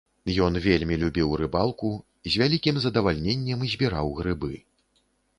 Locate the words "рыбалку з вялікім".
1.41-2.79